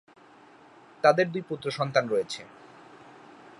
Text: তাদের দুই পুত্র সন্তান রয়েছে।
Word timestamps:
তাদের 1.03 1.25
দুই 1.31 1.43
পুত্র 1.49 1.67
সন্তান 1.71 2.05
রয়েছে। 2.07 2.41